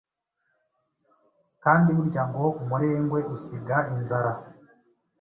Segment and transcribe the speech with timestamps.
[1.63, 4.31] kandi buryango umurengwe usiga inzara